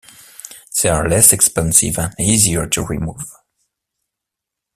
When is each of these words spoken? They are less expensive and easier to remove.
They 0.81 0.89
are 0.89 1.07
less 1.07 1.31
expensive 1.31 1.99
and 1.99 2.19
easier 2.19 2.65
to 2.65 2.81
remove. 2.83 3.35